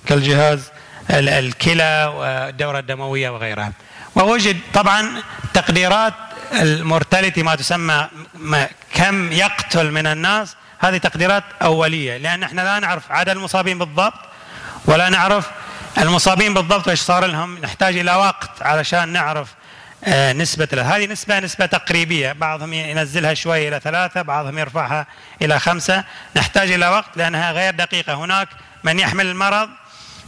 كالجهاز 0.08 0.72
الكلى 1.10 2.14
والدورة 2.16 2.80
الدموية 2.80 3.30
وغيرها. 3.30 3.72
ووجد 4.16 4.58
طبعا 4.74 5.22
تقديرات 5.54 6.14
المورتاليتي 6.54 7.44
ما 7.44 7.56
تسمى 7.56 8.08
ما 8.36 8.68
كم 8.94 9.32
يقتل 9.32 9.92
من 9.92 10.08
الناس. 10.08 10.56
هذه 10.80 10.98
تقديرات 10.98 11.44
أولية 11.62 12.18
لأن 12.18 12.44
إحنا 12.44 12.62
لا 12.62 12.80
نعرف 12.80 13.12
عدد 13.12 13.30
المصابين 13.30 13.78
بالضبط 13.80 14.20
ولا 14.86 15.10
نعرف 15.10 15.50
المصابين 15.98 16.54
بالضبط 16.54 16.90
إيش 16.90 17.00
صار 17.00 17.26
لهم. 17.26 17.58
نحتاج 17.58 17.98
إلى 17.98 18.16
وقت 18.16 18.62
علشان 18.62 19.10
نعرف 19.10 19.48
نسبة 20.08 20.68
له. 20.74 20.96
هذه 20.96 21.06
نسبة 21.06 21.40
نسبة 21.40 21.66
تقريبية. 21.66 22.32
بعضهم 22.32 22.74
ينزلها 22.74 23.34
شوي 23.34 23.68
إلى 23.68 23.80
ثلاثة 23.80 24.22
بعضهم 24.22 24.58
يرفعها 24.58 25.08
إلى 25.42 25.60
خمسة. 25.60 26.04
نحتاج 26.36 26.72
إلى 26.72 26.88
وقت 26.88 27.18
لأنها 27.18 27.52
غير 27.52 27.74
دقيقة. 27.74 28.14
هناك 28.14 28.48
من 28.84 29.00
يحمل 29.00 29.26
المرض 29.26 29.70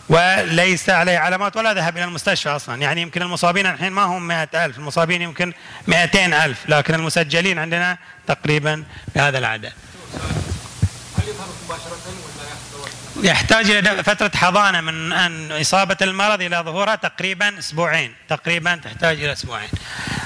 وليس 0.09 0.89
عليه 0.89 1.17
علامات 1.17 1.57
ولا 1.57 1.73
ذهب 1.73 1.97
إلى 1.97 2.05
المستشفى 2.05 2.49
أصلا. 2.49 2.81
يعني 2.81 3.01
يمكن 3.01 3.21
المصابين 3.21 3.65
الحين 3.65 3.91
ما 3.91 4.03
هم 4.03 4.27
مئة 4.27 4.65
ألف 4.65 4.77
المصابين 4.77 5.21
يمكن 5.21 5.53
مئتين 5.87 6.33
ألف 6.33 6.69
لكن 6.69 6.95
المسجلين 6.95 7.59
عندنا 7.59 7.97
تقريبا 8.27 8.83
بهذا 9.15 9.37
العدد. 9.37 9.73
يحتاج 13.23 13.69
إلى 13.69 14.03
فترة 14.03 14.31
حضانة 14.35 14.81
من 14.81 15.13
أن 15.13 15.51
إصابة 15.51 15.97
المرض 16.01 16.41
إلى 16.41 16.57
ظهورها 16.57 16.95
تقريبا 16.95 17.59
أسبوعين. 17.59 18.13
تقريبا 18.29 18.75
تحتاج 18.75 19.23
إلى 19.23 19.33
أسبوعين. 19.33 19.69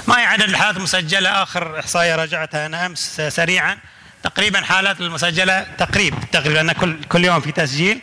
ما 0.08 0.20
هي 0.20 0.24
عدد 0.24 0.42
الحالات 0.42 0.76
المسجلة 0.76 1.42
آخر 1.42 1.78
إحصائية 1.80 2.16
راجعتها 2.16 2.66
أنا 2.66 2.86
أمس 2.86 3.20
سريعا. 3.28 3.78
تقريبا 4.22 4.60
حالات 4.60 5.00
المسجلة 5.00 5.66
تقريب 5.78 6.14
تقريبا 6.32 6.54
لأن 6.54 6.72
كل, 6.72 7.04
كل 7.04 7.24
يوم 7.24 7.40
في 7.40 7.52
تسجيل. 7.52 8.00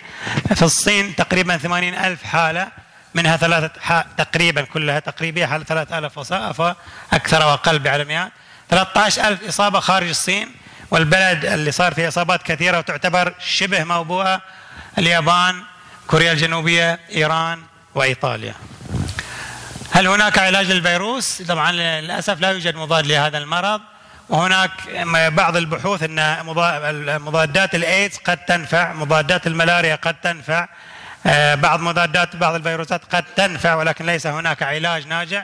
في 0.55 0.61
الصين 0.61 1.15
تقريبا 1.15 1.57
ثمانين 1.57 1.95
ألف 1.95 2.23
حالة 2.23 2.67
منها 3.13 3.37
ثلاثة 3.37 4.01
تقريبا 4.17 4.61
كلها 4.61 4.99
تقريبية 4.99 5.45
حالة 5.45 5.63
ثلاثة 5.63 5.97
ألف 5.97 6.17
وصافة 6.17 6.75
أكثر 7.13 7.45
وأقل 7.45 7.79
بعلميات 7.79 8.31
13 8.69 9.27
ألف 9.27 9.43
إصابة 9.47 9.79
خارج 9.79 10.09
الصين 10.09 10.51
والبلد 10.91 11.45
اللي 11.45 11.71
صار 11.71 11.93
فيه 11.93 12.07
إصابات 12.07 12.43
كثيرة 12.43 12.77
وتعتبر 12.77 13.33
شبه 13.39 13.83
موبوءة 13.83 14.41
اليابان 14.97 15.63
كوريا 16.07 16.31
الجنوبية 16.31 16.99
إيران 17.11 17.61
وإيطاليا. 17.95 18.53
هل 19.91 20.07
هناك 20.07 20.37
علاج 20.37 20.71
للفيروس؟ 20.71 21.41
طبعا 21.41 21.71
للأسف 21.71 22.39
لا 22.39 22.51
يوجد 22.51 22.75
مضاد 22.75 23.05
لهذا 23.07 23.37
المرض. 23.37 23.81
وهناك 24.29 24.71
بعض 25.13 25.57
البحوث 25.57 26.03
إن 26.03 26.45
مضادات 27.21 27.75
الإيدز 27.75 28.17
قد 28.17 28.37
تنفع 28.37 28.93
مضادات 28.93 29.47
الملاريا 29.47 29.95
قد 29.95 30.15
تنفع 30.21 30.67
آه، 31.27 31.55
بعض 31.55 31.79
مضادات 31.79 32.35
بعض 32.35 32.55
الفيروسات 32.55 33.15
قد 33.15 33.23
تنفع 33.35 33.75
ولكن 33.75 34.05
ليس 34.05 34.27
هناك 34.27 34.63
علاج 34.63 35.07
ناجع. 35.07 35.43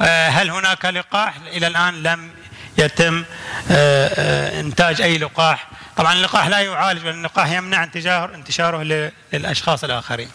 آه، 0.00 0.28
هل 0.28 0.50
هناك 0.50 0.84
لقاح؟ 0.84 1.34
إلى 1.46 1.66
الآن 1.66 2.02
لم 2.02 2.30
يتم 2.78 3.24
آه، 3.70 4.60
إنتاج 4.60 5.00
أي 5.00 5.18
لقاح. 5.18 5.68
طبعا 5.96 6.12
اللقاح 6.12 6.46
لا 6.46 6.58
يعالج 6.58 7.06
اللقاح 7.06 7.50
يمنع 7.50 7.84
انتشار 7.84 8.34
انتشاره 8.34 9.10
للأشخاص 9.32 9.84
الآخرين. 9.84 10.28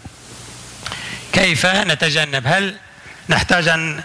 كيف 1.34 1.66
نتجنب؟ 1.66 2.44
هل 2.46 2.76
نحتاج 3.30 3.68
أن 3.68 4.04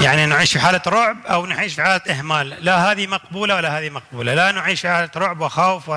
يعني 0.00 0.26
نعيش 0.26 0.52
في 0.52 0.60
حالة 0.60 0.80
رعب 0.86 1.26
أو 1.26 1.46
نعيش 1.46 1.74
في 1.74 1.82
حالة 1.82 2.00
إهمال؟ 2.10 2.56
لا 2.60 2.92
هذه 2.92 3.06
مقبولة 3.06 3.54
ولا 3.54 3.78
هذه 3.78 3.90
مقبولة. 3.90 4.34
لا 4.34 4.52
نعيش 4.52 4.80
في 4.80 4.88
حالة 4.88 5.10
رعب 5.16 5.40
وخوف 5.40 5.90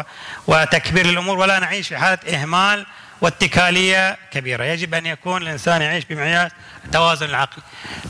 وتكبير 0.48 1.06
الأمور 1.06 1.38
ولا 1.38 1.60
نعيش 1.60 1.88
في 1.88 1.98
حالة 1.98 2.20
إهمال 2.34 2.86
واتكالية 3.22 4.18
كبيرة. 4.32 4.64
يجب 4.64 4.94
أن 4.94 5.06
يكون 5.06 5.42
الإنسان 5.42 5.82
يعيش 5.82 6.06
بمعيار 6.06 6.52
توازن 6.92 7.26
العقل 7.26 7.62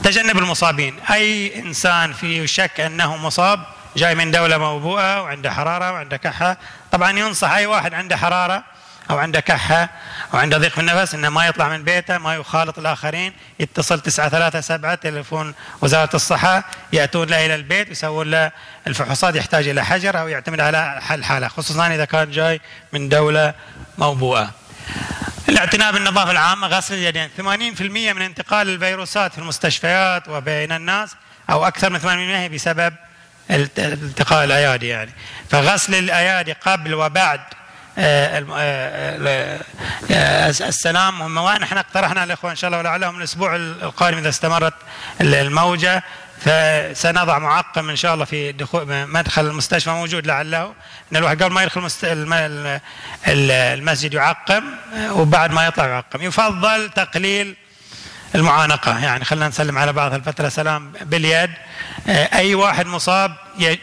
تجنب 0.03 0.37
المصابين. 0.37 0.99
أي 0.99 1.59
إنسان 1.59 2.13
في 2.13 2.47
شك 2.47 2.79
أنه 2.79 3.17
مصاب 3.17 3.63
جاي 3.97 4.15
من 4.15 4.31
دولة 4.31 4.57
موبوءة 4.57 5.21
وعنده 5.21 5.51
حرارة 5.51 5.91
وعنده 5.91 6.17
كحة. 6.17 6.57
طبعا 6.91 7.19
ينصح 7.19 7.51
أي 7.51 7.65
واحد 7.65 7.93
عنده 7.93 8.17
حرارة 8.17 8.63
أو 9.09 9.17
عنده 9.17 9.39
كحة 9.39 9.89
أو 10.33 10.39
عنده 10.39 10.57
ضيق 10.57 10.71
في 10.71 10.81
النفس 10.81 11.13
إنه 11.15 11.29
ما 11.29 11.47
يطلع 11.47 11.69
من 11.69 11.83
بيته 11.83 12.17
ما 12.17 12.35
يخالط 12.35 12.79
الآخرين. 12.79 13.33
يتصل 13.59 13.99
937 13.99 14.99
تليفون 14.99 15.53
وزارة 15.81 16.15
الصحة. 16.15 16.63
يأتون 16.93 17.27
له 17.27 17.45
إلى 17.45 17.55
البيت 17.55 17.89
ويسوون 17.89 18.31
له 18.31 18.51
الفحوصات 18.87 19.35
يحتاج 19.35 19.67
إلى 19.67 19.85
حجر 19.85 20.19
أو 20.19 20.27
يعتمد 20.27 20.59
على 20.59 21.01
الحالة 21.11 21.47
خصوصا 21.47 21.87
إذا 21.87 22.05
كان 22.05 22.31
جاي 22.31 22.61
من 22.93 23.09
دولة 23.09 23.53
موبوءة. 23.97 24.51
الاعتناء 25.49 25.91
بالنظافة 25.91 26.31
العامة 26.31 26.67
غسل 26.67 26.93
اليدين. 26.93 27.29
80% 27.37 28.13
من 28.13 28.21
انتقال 28.21 28.69
الفيروسات 28.69 29.31
في 29.31 29.37
المستشفيات 29.37 30.29
وبين 30.29 30.71
الناس 30.71 31.15
أو 31.49 31.67
أكثر 31.67 31.89
من 31.89 31.99
80% 31.99 32.53
بسبب 32.53 32.93
التقاء 33.51 34.43
الأيادي 34.43 34.87
يعني. 34.87 35.11
فغسل 35.49 35.95
الأيادي 35.95 36.51
قبل 36.51 36.93
وبعد 36.93 37.41
آه، 37.99 38.45
آه، 38.57 39.59
آه، 40.11 40.49
السلام. 40.49 41.21
هم 41.21 41.37
ونحن 41.37 41.77
اقترحنا 41.77 42.23
الاخوان 42.23 42.49
إن 42.49 42.55
شاء 42.55 42.67
الله 42.67 42.79
ولعلهم 42.79 43.17
الأسبوع 43.17 43.55
القادم 43.55 44.17
إذا 44.17 44.29
استمرت 44.29 44.73
الموجة 45.21 46.03
فسنضع 46.39 47.39
معقم 47.39 47.89
إن 47.89 47.95
شاء 47.95 48.13
الله 48.13 48.25
في 48.25 48.51
دخول 48.51 49.07
مدخل 49.07 49.45
المستشفى 49.45 49.89
موجود 49.89 50.27
لعله. 50.27 50.73
إن 51.11 51.17
الواحد 51.17 51.43
قبل 51.43 51.53
ما 51.53 51.63
يدخل 51.63 51.89
المسجد 53.27 54.13
يعقم 54.13 54.63
وبعد 55.09 55.51
ما 55.51 55.67
يطلع 55.67 55.87
يعقم. 55.87 56.21
يفضل 56.21 56.89
تقليل 56.89 57.55
المعانقة. 58.35 58.99
يعني 59.03 59.25
خلينا 59.25 59.47
نسلم 59.47 59.77
على 59.77 59.93
بعض 59.93 60.13
الفترة 60.13 60.49
سلام 60.49 60.91
باليد. 61.01 61.49
أي 62.07 62.55
واحد 62.55 62.85
مصاب 62.85 63.35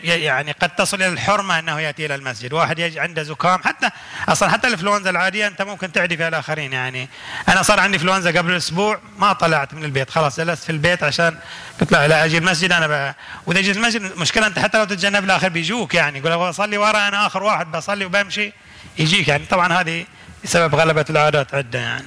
يعني 0.04 0.52
قد 0.52 0.68
تصل 0.68 0.96
إلى 0.96 1.08
الحرمة 1.08 1.58
أنه 1.58 1.80
يأتي 1.80 2.06
إلى 2.06 2.14
المسجد. 2.14 2.52
واحد 2.52 2.92
عنده 2.96 3.22
زكام. 3.22 3.62
حتى 3.62 3.90
أصلا 4.28 4.50
حتى 4.50 4.66
الإنفلونزا 4.66 5.10
العادية 5.10 5.46
أنت 5.46 5.62
ممكن 5.62 5.92
تعدي 5.92 6.16
فيها 6.16 6.28
الآخرين. 6.28 6.72
يعني 6.72 7.08
أنا 7.48 7.62
صار 7.62 7.80
عندي 7.80 7.96
إنفلونزا 7.96 8.30
قبل 8.30 8.56
أسبوع 8.56 9.00
ما 9.18 9.32
طلعت 9.32 9.74
من 9.74 9.84
البيت. 9.84 10.10
خلاص 10.10 10.40
جلست 10.40 10.64
في 10.64 10.70
البيت 10.70 11.02
عشان 11.02 11.36
قلت 11.80 11.92
لا 11.92 12.24
أجي 12.24 12.38
المسجد 12.38 12.72
أنا 12.72 12.86
بقى. 12.86 13.14
وإذا 13.46 13.60
جيت 13.60 13.76
المسجد 13.76 14.18
مشكلة 14.18 14.46
أنت 14.46 14.58
حتى 14.58 14.78
لو 14.78 14.84
تتجنب 14.84 15.24
الآخر 15.24 15.48
بيجوك. 15.48 15.94
يعني 15.94 16.18
يقول 16.18 16.32
أصلي 16.32 16.78
ورا 16.78 17.08
أنا 17.08 17.26
آخر 17.26 17.42
واحد 17.42 17.72
بصلي 17.72 18.04
وبمشي 18.04 18.52
يجيك. 18.98 19.28
يعني 19.28 19.44
طبعا 19.44 19.72
هذه 19.72 20.06
بسبب 20.44 20.74
غلبة 20.74 21.04
العادات 21.10 21.54
عدة 21.54 21.78
يعني. 21.78 22.04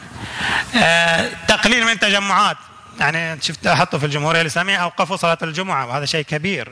آه 0.75 1.29
تقليل 1.47 1.83
من 1.85 1.91
التجمعات 1.91 2.57
يعني 2.99 3.41
شفت 3.41 3.67
حطوا 3.67 3.99
في 3.99 4.05
الجمهورية 4.05 4.41
الإسلامية 4.41 4.77
أوقفوا 4.77 5.15
صلاة 5.15 5.37
الجمعة 5.43 5.87
وهذا 5.87 6.05
شيء 6.05 6.25
كبير. 6.25 6.71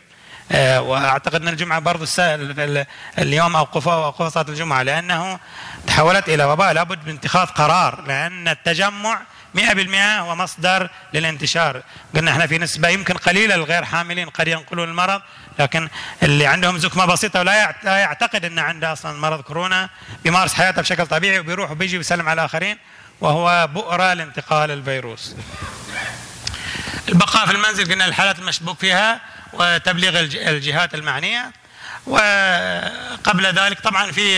وأعتقد 0.51 1.41
أن 1.41 1.47
الجمعة 1.47 1.79
برضو 1.79 2.05
اليوم 3.19 3.55
اوقفوا 3.55 3.93
اوقفوا 3.93 4.29
صلاة 4.29 4.45
الجمعة 4.49 4.83
لأنه 4.83 5.39
تحولت 5.87 6.29
إلى 6.29 6.43
وباء 6.43 6.73
لابد 6.73 7.07
من 7.07 7.13
اتخاذ 7.15 7.45
قرار 7.45 8.01
لأن 8.01 8.47
التجمع 8.47 9.21
100% 9.55 9.59
هو 10.19 10.35
مصدر 10.35 10.89
للانتشار. 11.13 11.81
قلنا 12.15 12.31
إحنا 12.31 12.47
في 12.47 12.57
نسبة 12.57 12.89
يمكن 12.89 13.13
قليلة 13.17 13.55
الغير 13.55 13.85
حاملين 13.85 14.29
قد 14.29 14.47
ينقلون 14.47 14.89
المرض 14.89 15.21
لكن 15.59 15.89
اللي 16.23 16.47
عندهم 16.47 16.77
زكمة 16.77 17.05
بسيطة 17.05 17.39
ولا 17.39 17.75
يعتقد 17.83 18.45
إن 18.45 18.59
عنده 18.59 18.93
أصلا 18.93 19.19
مرض 19.19 19.41
كورونا 19.41 19.89
بيمارس 20.23 20.53
حياته 20.53 20.81
بشكل 20.81 21.07
طبيعي 21.07 21.39
وبيروح 21.39 21.71
وبيجي 21.71 21.97
ويسلم 21.97 22.29
على 22.29 22.41
الآخرين 22.41 22.77
وهو 23.21 23.67
بؤرة 23.73 24.13
لانتقال 24.13 24.71
الفيروس. 24.71 25.35
البقاء 27.09 27.45
في 27.45 27.51
المنزل 27.51 27.91
قلنا 27.91 28.05
الحالات 28.05 28.39
المشبوك 28.39 28.79
فيها 28.79 29.21
وتبليغ 29.59 30.19
الجهات 30.19 30.95
المعنية. 30.95 31.51
وقبل 32.07 33.45
ذلك 33.45 33.79
طبعا 33.79 34.11
في 34.11 34.35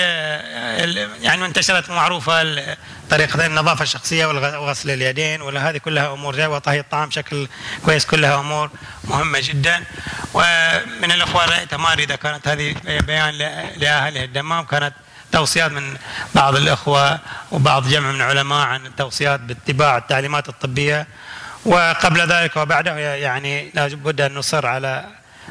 يعني 1.22 1.46
انتشرت 1.46 1.90
معروفة 1.90 2.66
طريقة 3.10 3.46
النظافة 3.46 3.84
الشخصية 3.84 4.26
وغسل 4.26 4.90
اليدين 4.90 5.42
ولا 5.42 5.70
هذه 5.70 5.78
كلها 5.78 6.14
أمور 6.14 6.36
جاية 6.36 6.48
وطهي 6.48 6.80
الطعام 6.80 7.10
بشكل 7.10 7.48
كويس 7.86 8.06
كلها 8.06 8.40
أمور 8.40 8.70
مهمة 9.04 9.40
جدا. 9.44 9.84
ومن 10.34 11.12
الأخوة 11.12 11.64
تماري 11.64 12.04
إذا 12.04 12.16
كانت 12.16 12.48
هذه 12.48 12.76
بيان 12.86 13.34
لأهل 13.78 14.18
الدمام 14.18 14.66
كانت 14.66 14.94
توصيات 15.32 15.72
من 15.72 15.98
بعض 16.36 16.56
الأخوة 16.56 17.20
وبعض 17.52 17.88
جمع 17.88 18.12
من 18.12 18.16
العلماء 18.16 18.68
عن 18.68 18.86
التوصيات 18.86 19.40
باتباع 19.40 19.98
التعليمات 19.98 20.50
الطبية 20.50 21.08
وقبل 21.68 22.22
ذلك 22.22 22.58
وبعده 22.58 22.98
يعني 22.98 23.72
لابد 23.74 24.22
أن 24.22 24.36
نصر 24.36 24.66
على 24.66 25.06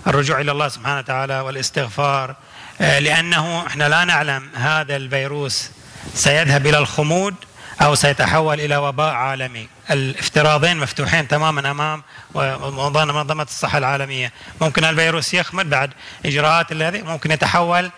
الرجوع 0.06 0.40
إلى 0.40 0.52
الله 0.52 0.68
سبحانه 0.68 0.98
وتعالى 0.98 1.40
والاستغفار 1.40 2.34
آه، 2.80 2.98
لأنه 2.98 3.66
إحنا 3.66 3.88
لا 3.88 4.04
نعلم 4.04 4.50
هذا 4.54 4.96
الفيروس 4.96 5.70
سيذهب 6.14 6.66
إلى 6.66 6.78
الخمود 6.78 7.34
أو 7.82 7.94
سيتحول 7.94 8.60
إلى 8.60 8.76
وباء 8.76 9.14
عالمي. 9.14 9.68
الافتراضين 9.90 10.76
مفتوحين 10.76 11.28
تماما 11.28 11.70
أمام 11.70 12.02
منظمة 12.34 13.42
الصحة 13.42 13.78
العالمية. 13.78 14.32
ممكن 14.60 14.84
الفيروس 14.84 15.34
يخمد 15.34 15.70
بعد 15.70 15.90
إجراءات 16.26 16.72
الذي 16.72 17.02
ممكن 17.02 17.30
يتحول 17.30 17.90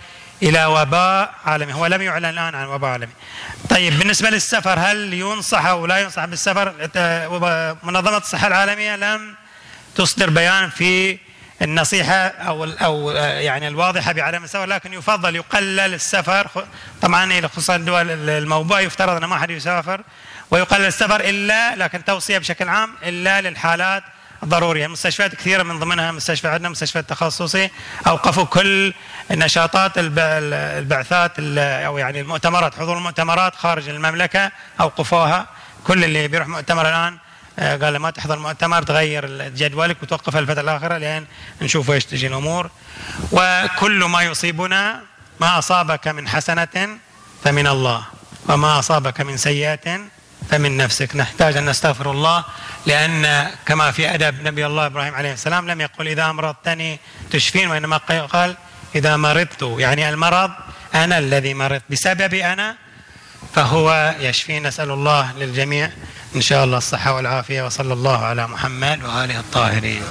إلى 0.42 0.64
وباء 0.66 1.34
عالمي. 1.46 1.72
هو 1.74 1.86
لم 1.86 2.02
يعلن 2.02 2.24
الآن 2.24 2.54
عن 2.54 2.66
وباء 2.66 2.90
عالمي. 2.90 3.12
طيب 3.70 3.98
بالنسبة 3.98 4.30
للسفر 4.30 4.78
هل 4.78 5.14
ينصح 5.14 5.66
أو 5.66 5.86
لا 5.86 5.98
ينصح 5.98 6.24
بالسفر؟ 6.24 6.72
منظمة 7.82 8.16
الصحة 8.16 8.46
العالمية 8.46 8.96
لم 8.96 9.34
تصدر 9.94 10.30
بيان 10.30 10.70
في 10.70 11.18
النصيحة 11.62 12.14
أو 12.14 12.64
أو 12.64 13.10
يعني 13.10 13.68
الواضحة 13.68 14.12
بعدم 14.12 14.44
السفر 14.44 14.64
لكن 14.64 14.92
يفضل 14.92 15.36
يقلل 15.36 15.94
السفر 15.94 16.48
طبعا 17.02 17.46
خصوصا 17.46 17.76
الدول 17.76 18.10
الموبوءة 18.30 18.80
يفترض 18.80 19.16
أن 19.16 19.24
ما 19.24 19.38
حد 19.38 19.50
يسافر 19.50 20.00
ويقلل 20.50 20.86
السفر 20.86 21.20
إلا 21.20 21.76
لكن 21.76 22.04
توصية 22.04 22.38
بشكل 22.38 22.68
عام 22.68 22.94
إلا 23.02 23.40
للحالات 23.40 24.02
ضرورية 24.44 24.86
مستشفيات 24.86 25.34
كثيرة 25.34 25.62
من 25.62 25.78
ضمنها 25.78 26.12
مستشفى 26.12 26.48
عندنا 26.48 26.68
مستشفى 26.68 27.02
تخصصي 27.02 27.70
أوقفوا 28.06 28.44
كل 28.44 28.94
نشاطات 29.30 29.92
البعثات 29.96 31.32
أو 31.58 31.98
يعني 31.98 32.20
المؤتمرات 32.20 32.74
حضور 32.74 32.96
المؤتمرات 32.98 33.54
خارج 33.54 33.88
المملكة 33.88 34.52
أوقفوها. 34.80 35.46
كل 35.84 36.04
اللي 36.04 36.28
بيروح 36.28 36.48
مؤتمر 36.48 36.88
الآن 36.88 37.18
آه، 37.58 37.76
قال 37.76 37.96
ما 37.96 38.10
تحضر 38.10 38.38
مؤتمر 38.38 38.82
تغير 38.82 39.48
جدولك 39.48 40.02
وتوقف 40.02 40.36
الفترة 40.36 40.60
الآخرة 40.60 40.98
لين 40.98 41.26
نشوف 41.62 41.90
إيش 41.90 42.04
تجي 42.04 42.26
الأمور. 42.26 42.70
وكل 43.32 44.04
ما 44.04 44.22
يصيبنا 44.22 45.00
ما 45.40 45.58
أصابك 45.58 46.08
من 46.08 46.28
حسنة 46.28 46.98
فمن 47.44 47.66
الله 47.66 48.06
وما 48.48 48.78
أصابك 48.78 49.20
من 49.20 49.36
سيئة 49.36 50.00
فمن 50.50 50.76
نفسك. 50.76 51.16
نحتاج 51.16 51.56
أن 51.56 51.70
نستغفر 51.70 52.10
الله 52.10 52.44
لأن 52.86 53.50
كما 53.66 53.90
في 53.90 54.14
أدب 54.14 54.42
نبي 54.42 54.66
الله 54.66 54.86
إبراهيم 54.86 55.14
عليه 55.14 55.32
السلام 55.32 55.70
لم 55.70 55.80
يقل 55.80 56.08
إذا 56.08 56.30
أمرضتني 56.30 56.98
تشفين 57.30 57.70
وإنما 57.70 57.96
قال 58.32 58.56
إذا 58.94 59.16
مرضت. 59.16 59.62
يعني 59.62 60.08
المرض 60.08 60.50
أنا 60.94 61.18
الذي 61.18 61.54
مرضت 61.54 61.82
بسببي 61.90 62.44
أنا 62.44 62.76
فهو 63.54 64.14
يشفي 64.20 64.60
نسأل 64.60 64.90
الله 64.90 65.32
للجميع 65.38 65.90
إن 66.36 66.40
شاء 66.40 66.64
الله 66.64 66.78
الصحة 66.78 67.12
والعافية 67.12 67.62
وصلى 67.62 67.92
الله 67.92 68.24
على 68.24 68.46
محمد 68.46 69.04
وآله 69.04 69.40
الطاهرين. 69.40 70.02